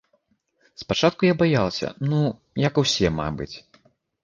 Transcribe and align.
Спачатку 0.81 1.21
я 1.27 1.35
баялася, 1.43 1.93
ну, 2.09 2.23
як 2.67 2.83
усе, 2.85 3.07
мабыць. 3.21 3.53